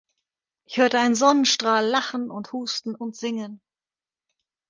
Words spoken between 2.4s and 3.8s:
husten und singen!